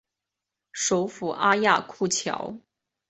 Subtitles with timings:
[0.71, 2.57] 首府阿亚库乔。